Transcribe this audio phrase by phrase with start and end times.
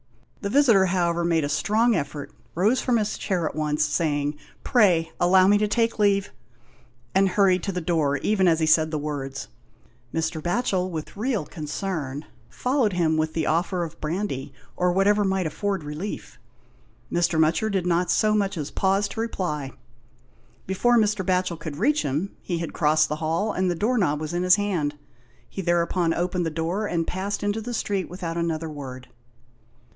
[0.41, 5.11] The visitor, however, made a strong effort, rose from his chair at once, saying" Pray
[5.19, 6.31] allow me to take leave,"
[7.13, 9.49] and hurried to the door even as he said the words.
[10.11, 10.41] Mr.
[10.41, 15.83] Batchel, with real concern, followed him with the offer of brandy, or whatever might afford
[15.83, 16.39] relief.
[17.11, 17.39] Mr.
[17.39, 19.65] Mutcher did not so much as pause to reply.
[20.65, 20.67] 129 aHOST TALES.
[20.67, 21.23] Before Mr.
[21.23, 24.41] Batchel could reach him he had crossed the hall, and the door knob was in
[24.41, 24.97] his hand.
[25.47, 29.07] He thereupon opened the door and passed into the street without another word.